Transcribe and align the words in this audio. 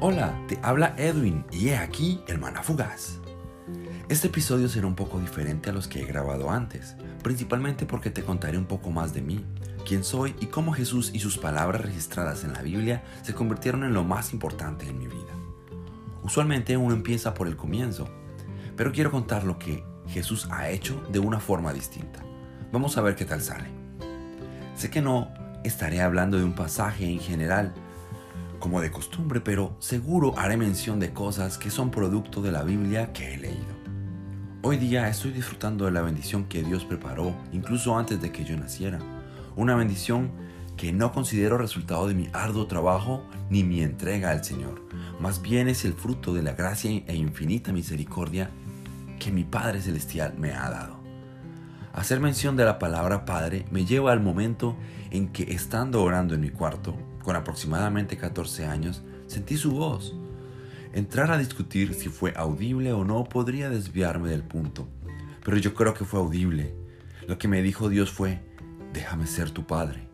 Hola, 0.00 0.32
te 0.46 0.60
habla 0.62 0.94
Edwin 0.96 1.44
y 1.50 1.70
he 1.70 1.76
aquí 1.76 2.22
el 2.28 2.38
fugaz. 2.62 3.18
Este 4.08 4.28
episodio 4.28 4.68
será 4.68 4.86
un 4.86 4.94
poco 4.94 5.18
diferente 5.18 5.70
a 5.70 5.72
los 5.72 5.88
que 5.88 6.00
he 6.00 6.06
grabado 6.06 6.52
antes, 6.52 6.94
principalmente 7.24 7.84
porque 7.84 8.08
te 8.08 8.22
contaré 8.22 8.58
un 8.58 8.66
poco 8.66 8.92
más 8.92 9.12
de 9.12 9.22
mí, 9.22 9.44
quién 9.84 10.04
soy 10.04 10.36
y 10.38 10.46
cómo 10.46 10.72
Jesús 10.72 11.10
y 11.12 11.18
sus 11.18 11.36
palabras 11.36 11.82
registradas 11.82 12.44
en 12.44 12.52
la 12.52 12.62
Biblia 12.62 13.02
se 13.22 13.34
convirtieron 13.34 13.82
en 13.82 13.92
lo 13.92 14.04
más 14.04 14.32
importante 14.32 14.88
en 14.88 15.00
mi 15.00 15.08
vida. 15.08 15.34
Usualmente 16.22 16.76
uno 16.76 16.94
empieza 16.94 17.34
por 17.34 17.48
el 17.48 17.56
comienzo, 17.56 18.08
pero 18.76 18.92
quiero 18.92 19.10
contar 19.10 19.42
lo 19.42 19.58
que 19.58 19.82
Jesús 20.06 20.46
ha 20.52 20.70
hecho 20.70 21.02
de 21.10 21.18
una 21.18 21.40
forma 21.40 21.72
distinta. 21.72 22.20
Vamos 22.70 22.96
a 22.96 23.02
ver 23.02 23.16
qué 23.16 23.24
tal 23.24 23.42
sale. 23.42 23.66
Sé 24.76 24.90
que 24.90 25.02
no 25.02 25.32
estaré 25.64 26.02
hablando 26.02 26.38
de 26.38 26.44
un 26.44 26.54
pasaje 26.54 27.04
en 27.10 27.18
general, 27.18 27.74
como 28.58 28.80
de 28.80 28.90
costumbre, 28.90 29.40
pero 29.40 29.76
seguro 29.78 30.34
haré 30.36 30.56
mención 30.56 30.98
de 31.00 31.12
cosas 31.12 31.58
que 31.58 31.70
son 31.70 31.90
producto 31.90 32.42
de 32.42 32.52
la 32.52 32.62
Biblia 32.62 33.12
que 33.12 33.34
he 33.34 33.38
leído. 33.38 33.78
Hoy 34.62 34.76
día 34.76 35.08
estoy 35.08 35.30
disfrutando 35.30 35.84
de 35.84 35.92
la 35.92 36.02
bendición 36.02 36.44
que 36.44 36.62
Dios 36.62 36.84
preparó 36.84 37.34
incluso 37.52 37.96
antes 37.96 38.20
de 38.20 38.32
que 38.32 38.44
yo 38.44 38.56
naciera. 38.56 38.98
Una 39.56 39.76
bendición 39.76 40.30
que 40.76 40.92
no 40.92 41.12
considero 41.12 41.58
resultado 41.58 42.08
de 42.08 42.14
mi 42.14 42.28
arduo 42.32 42.66
trabajo 42.66 43.22
ni 43.50 43.64
mi 43.64 43.82
entrega 43.82 44.30
al 44.30 44.44
Señor. 44.44 44.82
Más 45.20 45.42
bien 45.42 45.68
es 45.68 45.84
el 45.84 45.92
fruto 45.92 46.34
de 46.34 46.42
la 46.42 46.52
gracia 46.52 46.90
e 46.90 47.16
infinita 47.16 47.72
misericordia 47.72 48.50
que 49.18 49.30
mi 49.30 49.44
Padre 49.44 49.80
Celestial 49.80 50.34
me 50.38 50.52
ha 50.52 50.70
dado. 50.70 50.98
Hacer 51.92 52.20
mención 52.20 52.56
de 52.56 52.64
la 52.64 52.78
palabra 52.78 53.24
Padre 53.24 53.64
me 53.70 53.84
lleva 53.84 54.12
al 54.12 54.20
momento 54.20 54.76
en 55.10 55.28
que 55.28 55.52
estando 55.52 56.02
orando 56.02 56.34
en 56.34 56.40
mi 56.40 56.50
cuarto, 56.50 56.94
con 57.28 57.36
aproximadamente 57.36 58.16
14 58.16 58.64
años, 58.64 59.02
sentí 59.26 59.58
su 59.58 59.72
voz. 59.72 60.14
Entrar 60.94 61.30
a 61.30 61.36
discutir 61.36 61.92
si 61.92 62.08
fue 62.08 62.32
audible 62.34 62.94
o 62.94 63.04
no 63.04 63.24
podría 63.24 63.68
desviarme 63.68 64.30
del 64.30 64.42
punto, 64.42 64.88
pero 65.44 65.58
yo 65.58 65.74
creo 65.74 65.92
que 65.92 66.06
fue 66.06 66.20
audible. 66.20 66.74
Lo 67.26 67.36
que 67.36 67.46
me 67.46 67.60
dijo 67.60 67.90
Dios 67.90 68.10
fue, 68.10 68.40
déjame 68.94 69.26
ser 69.26 69.50
tu 69.50 69.66
padre. 69.66 70.08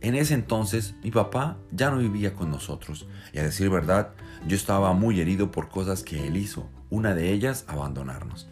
En 0.00 0.14
ese 0.14 0.32
entonces 0.32 0.94
mi 1.04 1.10
papá 1.10 1.58
ya 1.72 1.90
no 1.90 1.98
vivía 1.98 2.32
con 2.32 2.50
nosotros 2.50 3.06
y 3.34 3.38
a 3.38 3.42
decir 3.42 3.68
verdad 3.68 4.14
yo 4.48 4.56
estaba 4.56 4.94
muy 4.94 5.20
herido 5.20 5.50
por 5.50 5.68
cosas 5.68 6.02
que 6.02 6.26
él 6.26 6.38
hizo, 6.38 6.70
una 6.88 7.14
de 7.14 7.34
ellas 7.34 7.66
abandonarnos. 7.68 8.48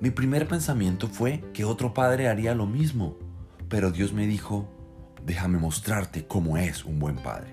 Mi 0.00 0.08
primer 0.08 0.48
pensamiento 0.48 1.08
fue 1.08 1.44
que 1.52 1.66
otro 1.66 1.92
padre 1.92 2.26
haría 2.26 2.54
lo 2.54 2.64
mismo, 2.64 3.18
pero 3.68 3.90
Dios 3.90 4.14
me 4.14 4.26
dijo, 4.26 4.77
déjame 5.24 5.58
mostrarte 5.58 6.26
cómo 6.26 6.56
es 6.56 6.84
un 6.84 6.98
buen 6.98 7.16
padre. 7.16 7.52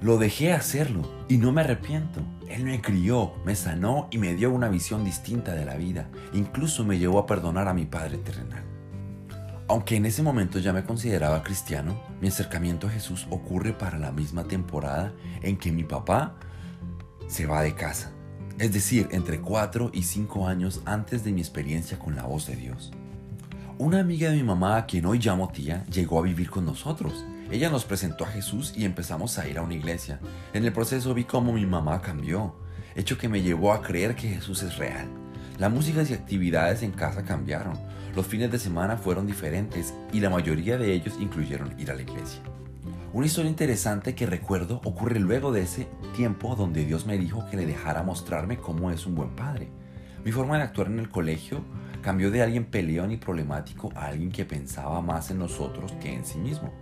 Lo 0.00 0.16
dejé 0.16 0.52
hacerlo 0.52 1.02
y 1.28 1.38
no 1.38 1.50
me 1.50 1.62
arrepiento. 1.62 2.20
Él 2.48 2.64
me 2.64 2.80
crió, 2.80 3.32
me 3.44 3.56
sanó 3.56 4.06
y 4.12 4.18
me 4.18 4.34
dio 4.34 4.50
una 4.52 4.68
visión 4.68 5.04
distinta 5.04 5.54
de 5.54 5.64
la 5.64 5.74
vida. 5.74 6.08
Incluso 6.32 6.84
me 6.84 6.98
llevó 6.98 7.18
a 7.18 7.26
perdonar 7.26 7.66
a 7.66 7.74
mi 7.74 7.84
Padre 7.84 8.18
terrenal. 8.18 8.62
Aunque 9.66 9.96
en 9.96 10.06
ese 10.06 10.22
momento 10.22 10.60
ya 10.60 10.72
me 10.72 10.84
consideraba 10.84 11.42
cristiano, 11.42 12.00
mi 12.20 12.28
acercamiento 12.28 12.86
a 12.86 12.90
Jesús 12.90 13.26
ocurre 13.28 13.72
para 13.72 13.98
la 13.98 14.12
misma 14.12 14.44
temporada 14.44 15.12
en 15.42 15.58
que 15.58 15.72
mi 15.72 15.84
papá 15.84 16.36
se 17.26 17.46
va 17.46 17.62
de 17.62 17.74
casa. 17.74 18.12
Es 18.58 18.72
decir, 18.72 19.08
entre 19.10 19.40
4 19.40 19.90
y 19.92 20.04
5 20.04 20.46
años 20.46 20.80
antes 20.84 21.22
de 21.22 21.32
mi 21.32 21.40
experiencia 21.40 21.98
con 21.98 22.16
la 22.16 22.24
voz 22.24 22.46
de 22.46 22.56
Dios. 22.56 22.92
Una 23.80 24.00
amiga 24.00 24.30
de 24.30 24.36
mi 24.36 24.42
mamá, 24.42 24.76
a 24.76 24.86
quien 24.86 25.06
hoy 25.06 25.20
llamo 25.20 25.50
tía, 25.50 25.84
llegó 25.84 26.18
a 26.18 26.22
vivir 26.22 26.50
con 26.50 26.64
nosotros. 26.64 27.24
Ella 27.48 27.70
nos 27.70 27.84
presentó 27.84 28.24
a 28.24 28.28
Jesús 28.28 28.72
y 28.76 28.84
empezamos 28.84 29.38
a 29.38 29.48
ir 29.48 29.56
a 29.56 29.62
una 29.62 29.74
iglesia. 29.74 30.18
En 30.52 30.64
el 30.64 30.72
proceso 30.72 31.14
vi 31.14 31.22
cómo 31.22 31.52
mi 31.52 31.64
mamá 31.64 32.02
cambió, 32.02 32.56
hecho 32.96 33.16
que 33.16 33.28
me 33.28 33.40
llevó 33.40 33.72
a 33.72 33.80
creer 33.80 34.16
que 34.16 34.30
Jesús 34.30 34.64
es 34.64 34.78
real. 34.78 35.06
Las 35.58 35.70
músicas 35.70 36.10
y 36.10 36.14
actividades 36.14 36.82
en 36.82 36.90
casa 36.90 37.22
cambiaron. 37.22 37.78
Los 38.16 38.26
fines 38.26 38.50
de 38.50 38.58
semana 38.58 38.96
fueron 38.96 39.28
diferentes 39.28 39.94
y 40.12 40.18
la 40.18 40.30
mayoría 40.30 40.76
de 40.76 40.92
ellos 40.92 41.14
incluyeron 41.20 41.78
ir 41.78 41.92
a 41.92 41.94
la 41.94 42.02
iglesia. 42.02 42.40
Una 43.12 43.26
historia 43.26 43.48
interesante 43.48 44.16
que 44.16 44.26
recuerdo 44.26 44.80
ocurre 44.82 45.20
luego 45.20 45.52
de 45.52 45.62
ese 45.62 45.86
tiempo 46.16 46.56
donde 46.56 46.84
Dios 46.84 47.06
me 47.06 47.16
dijo 47.16 47.48
que 47.48 47.56
le 47.56 47.64
dejara 47.64 48.02
mostrarme 48.02 48.56
cómo 48.56 48.90
es 48.90 49.06
un 49.06 49.14
buen 49.14 49.36
padre. 49.36 49.68
Mi 50.24 50.32
forma 50.32 50.56
de 50.56 50.64
actuar 50.64 50.88
en 50.88 50.98
el 50.98 51.10
colegio 51.10 51.62
Cambió 52.02 52.30
de 52.30 52.42
alguien 52.42 52.64
peleón 52.64 53.10
y 53.10 53.16
problemático 53.16 53.90
a 53.94 54.06
alguien 54.06 54.30
que 54.30 54.44
pensaba 54.44 55.00
más 55.00 55.30
en 55.30 55.38
nosotros 55.38 55.92
que 56.00 56.14
en 56.14 56.24
sí 56.24 56.38
mismo, 56.38 56.72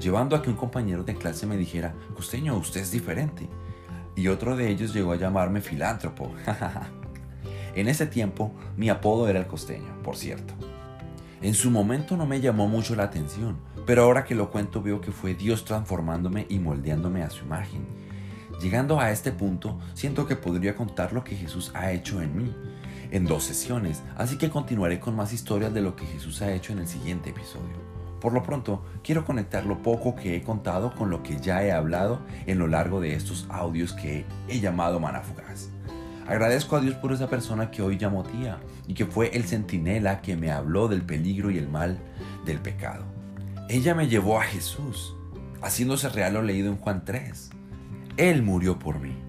llevando 0.00 0.36
a 0.36 0.42
que 0.42 0.50
un 0.50 0.56
compañero 0.56 1.02
de 1.02 1.16
clase 1.16 1.46
me 1.46 1.56
dijera, 1.56 1.94
Costeño, 2.14 2.56
usted 2.56 2.80
es 2.80 2.92
diferente. 2.92 3.48
Y 4.14 4.28
otro 4.28 4.56
de 4.56 4.70
ellos 4.70 4.94
llegó 4.94 5.12
a 5.12 5.16
llamarme 5.16 5.60
filántropo. 5.60 6.32
en 7.74 7.88
ese 7.88 8.06
tiempo, 8.06 8.54
mi 8.76 8.88
apodo 8.88 9.28
era 9.28 9.40
el 9.40 9.46
costeño, 9.46 10.00
por 10.02 10.16
cierto. 10.16 10.54
En 11.42 11.52
su 11.52 11.70
momento 11.70 12.16
no 12.16 12.24
me 12.24 12.40
llamó 12.40 12.66
mucho 12.66 12.96
la 12.96 13.02
atención, 13.02 13.58
pero 13.84 14.04
ahora 14.04 14.24
que 14.24 14.34
lo 14.34 14.50
cuento 14.50 14.80
veo 14.80 15.02
que 15.02 15.12
fue 15.12 15.34
Dios 15.34 15.64
transformándome 15.64 16.46
y 16.48 16.58
moldeándome 16.58 17.22
a 17.22 17.30
su 17.30 17.44
imagen. 17.44 17.84
Llegando 18.60 19.00
a 19.00 19.10
este 19.10 19.32
punto, 19.32 19.78
siento 19.92 20.26
que 20.26 20.34
podría 20.34 20.74
contar 20.74 21.12
lo 21.12 21.24
que 21.24 21.36
Jesús 21.36 21.72
ha 21.74 21.92
hecho 21.92 22.22
en 22.22 22.36
mí 22.36 22.54
en 23.10 23.24
dos 23.24 23.44
sesiones, 23.44 24.02
así 24.16 24.38
que 24.38 24.50
continuaré 24.50 25.00
con 25.00 25.16
más 25.16 25.32
historias 25.32 25.72
de 25.72 25.82
lo 25.82 25.96
que 25.96 26.06
Jesús 26.06 26.42
ha 26.42 26.52
hecho 26.52 26.72
en 26.72 26.80
el 26.80 26.88
siguiente 26.88 27.30
episodio. 27.30 27.96
Por 28.20 28.32
lo 28.32 28.42
pronto, 28.42 28.84
quiero 29.04 29.24
conectar 29.24 29.66
lo 29.66 29.82
poco 29.82 30.16
que 30.16 30.36
he 30.36 30.42
contado 30.42 30.94
con 30.94 31.10
lo 31.10 31.22
que 31.22 31.38
ya 31.38 31.62
he 31.62 31.72
hablado 31.72 32.20
en 32.46 32.58
lo 32.58 32.66
largo 32.66 33.00
de 33.00 33.14
estos 33.14 33.46
audios 33.50 33.92
que 33.92 34.24
he 34.48 34.60
llamado 34.60 34.98
Manafugaz. 34.98 35.68
Agradezco 36.26 36.76
a 36.76 36.80
Dios 36.80 36.96
por 36.96 37.12
esa 37.12 37.28
persona 37.28 37.70
que 37.70 37.82
hoy 37.82 37.98
llamo 37.98 38.24
tía 38.24 38.58
y 38.88 38.94
que 38.94 39.06
fue 39.06 39.28
el 39.36 39.44
centinela 39.44 40.22
que 40.22 40.36
me 40.36 40.50
habló 40.50 40.88
del 40.88 41.02
peligro 41.02 41.50
y 41.50 41.58
el 41.58 41.68
mal 41.68 41.98
del 42.44 42.58
pecado. 42.58 43.04
Ella 43.68 43.94
me 43.94 44.08
llevó 44.08 44.40
a 44.40 44.44
Jesús, 44.44 45.14
haciéndose 45.62 46.08
real 46.08 46.34
lo 46.34 46.42
leído 46.42 46.68
en 46.68 46.78
Juan 46.78 47.04
3. 47.04 47.50
Él 48.16 48.42
murió 48.42 48.78
por 48.78 48.98
mí. 48.98 49.25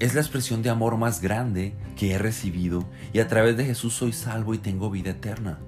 Es 0.00 0.14
la 0.14 0.20
expresión 0.20 0.62
de 0.62 0.70
amor 0.70 0.96
más 0.96 1.20
grande 1.20 1.72
que 1.96 2.12
he 2.12 2.18
recibido 2.18 2.84
y 3.12 3.20
a 3.20 3.28
través 3.28 3.56
de 3.56 3.64
Jesús 3.64 3.94
soy 3.94 4.12
salvo 4.12 4.52
y 4.52 4.58
tengo 4.58 4.90
vida 4.90 5.10
eterna. 5.10 5.60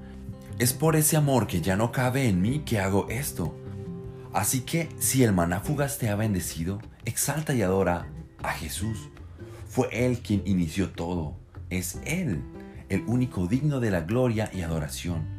Es 0.58 0.72
por 0.72 0.96
ese 0.96 1.16
amor 1.16 1.46
que 1.46 1.60
ya 1.60 1.76
no 1.76 1.92
cabe 1.92 2.28
en 2.28 2.42
mí 2.42 2.60
que 2.60 2.80
hago 2.80 3.08
esto. 3.08 3.54
Así 4.32 4.62
que 4.62 4.88
si 4.98 5.22
el 5.22 5.32
maná 5.32 5.60
fugaz 5.60 5.98
te 5.98 6.08
ha 6.08 6.16
bendecido, 6.16 6.80
exalta 7.04 7.54
y 7.54 7.62
adora 7.62 8.08
a 8.42 8.50
Jesús. 8.50 9.10
Fue 9.68 9.88
Él 9.92 10.18
quien 10.18 10.42
inició 10.44 10.90
todo. 10.90 11.36
Es 11.70 12.00
Él, 12.04 12.42
el 12.88 13.04
único 13.06 13.46
digno 13.46 13.78
de 13.78 13.92
la 13.92 14.00
gloria 14.00 14.50
y 14.52 14.62
adoración. 14.62 15.35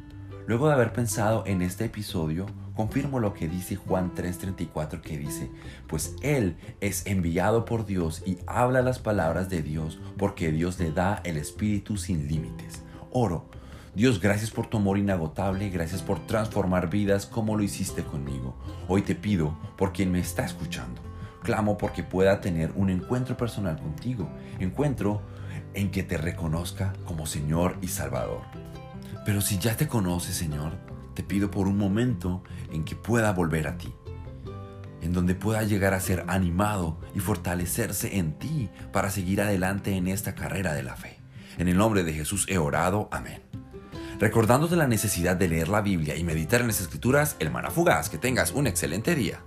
Luego 0.47 0.69
de 0.69 0.75
haber 0.75 0.93
pensado 0.93 1.43
en 1.45 1.61
este 1.61 1.83
episodio, 1.83 2.45
confirmo 2.73 3.19
lo 3.19 3.33
que 3.33 3.49
dice 3.49 3.75
Juan 3.75 4.13
3:34 4.15 5.01
que 5.01 5.17
dice, 5.17 5.51
pues 5.87 6.15
Él 6.21 6.55
es 6.79 7.05
enviado 7.05 7.65
por 7.65 7.85
Dios 7.85 8.23
y 8.25 8.37
habla 8.47 8.81
las 8.81 8.97
palabras 8.97 9.49
de 9.49 9.61
Dios 9.61 9.99
porque 10.17 10.53
Dios 10.53 10.79
le 10.79 10.93
da 10.93 11.19
el 11.25 11.35
Espíritu 11.35 11.97
sin 11.97 12.29
límites. 12.29 12.81
Oro, 13.11 13.49
Dios, 13.93 14.21
gracias 14.21 14.49
por 14.49 14.67
tu 14.67 14.77
amor 14.77 14.97
inagotable, 14.97 15.69
gracias 15.69 16.01
por 16.01 16.25
transformar 16.27 16.89
vidas 16.89 17.25
como 17.25 17.57
lo 17.57 17.63
hiciste 17.63 18.03
conmigo. 18.03 18.55
Hoy 18.87 19.01
te 19.01 19.15
pido 19.15 19.57
por 19.75 19.91
quien 19.91 20.13
me 20.13 20.19
está 20.19 20.45
escuchando. 20.45 21.01
Clamo 21.43 21.77
porque 21.77 22.03
pueda 22.03 22.39
tener 22.39 22.71
un 22.77 22.89
encuentro 22.89 23.35
personal 23.35 23.77
contigo, 23.77 24.29
encuentro 24.59 25.21
en 25.73 25.91
que 25.91 26.03
te 26.03 26.17
reconozca 26.17 26.93
como 27.03 27.25
Señor 27.25 27.77
y 27.81 27.89
Salvador. 27.89 28.66
Pero 29.27 29.41
si 29.41 29.57
ya 29.57 29.75
te 29.75 29.89
conoces, 29.89 30.37
Señor, 30.37 30.77
te 31.13 31.21
pido 31.21 31.51
por 31.51 31.67
un 31.67 31.77
momento 31.77 32.45
en 32.71 32.85
que 32.85 32.95
pueda 32.95 33.33
volver 33.33 33.67
a 33.67 33.77
ti, 33.77 33.93
en 35.01 35.11
donde 35.11 35.35
pueda 35.35 35.63
llegar 35.63 35.93
a 35.93 35.99
ser 35.99 36.23
animado 36.29 37.01
y 37.13 37.19
fortalecerse 37.19 38.19
en 38.19 38.39
ti 38.39 38.69
para 38.93 39.09
seguir 39.09 39.41
adelante 39.41 39.97
en 39.97 40.07
esta 40.07 40.33
carrera 40.33 40.73
de 40.73 40.83
la 40.83 40.95
fe. 40.95 41.19
En 41.57 41.67
el 41.67 41.75
nombre 41.75 42.05
de 42.05 42.13
Jesús 42.13 42.45
he 42.47 42.57
orado, 42.57 43.09
amén. 43.11 43.41
Recordándote 44.17 44.77
la 44.77 44.87
necesidad 44.87 45.35
de 45.35 45.49
leer 45.49 45.67
la 45.67 45.81
Biblia 45.81 46.15
y 46.15 46.23
meditar 46.23 46.61
en 46.61 46.67
las 46.67 46.79
escrituras, 46.79 47.35
el 47.39 47.51
fugaz, 47.69 48.09
que 48.09 48.17
tengas 48.17 48.53
un 48.53 48.65
excelente 48.65 49.13
día. 49.13 49.41